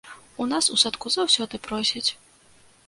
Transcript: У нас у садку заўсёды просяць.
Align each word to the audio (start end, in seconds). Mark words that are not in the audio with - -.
У 0.43 0.47
нас 0.53 0.69
у 0.75 0.77
садку 0.83 1.13
заўсёды 1.17 1.55
просяць. 1.69 2.07